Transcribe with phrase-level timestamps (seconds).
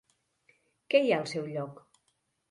[0.93, 1.77] Què hi ha al seu lloc?